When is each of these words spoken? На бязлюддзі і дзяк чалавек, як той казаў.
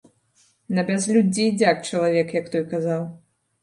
На 0.77 0.85
бязлюддзі 0.87 1.47
і 1.51 1.53
дзяк 1.61 1.87
чалавек, 1.89 2.37
як 2.41 2.53
той 2.57 2.69
казаў. 2.77 3.11